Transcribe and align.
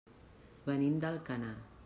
Venim 0.69 0.97
d'Alcanar. 1.05 1.55